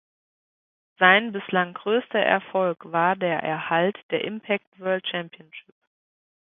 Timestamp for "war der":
2.91-3.41